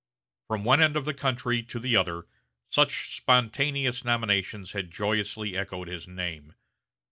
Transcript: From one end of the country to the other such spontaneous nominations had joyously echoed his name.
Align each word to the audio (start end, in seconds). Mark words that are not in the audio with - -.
From 0.47 0.63
one 0.63 0.81
end 0.81 0.97
of 0.97 1.05
the 1.05 1.13
country 1.13 1.61
to 1.61 1.77
the 1.77 1.95
other 1.95 2.25
such 2.71 3.15
spontaneous 3.15 4.03
nominations 4.03 4.71
had 4.71 4.89
joyously 4.89 5.55
echoed 5.55 5.87
his 5.87 6.07
name. 6.07 6.53